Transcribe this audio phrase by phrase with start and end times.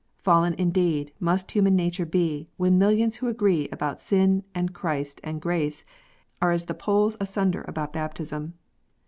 [0.17, 5.39] Fallen indeed must human nature be, when millions who agree about sin, and Christ, and
[5.39, 5.85] grace,
[6.41, 8.55] are as the poles asunder about baptism.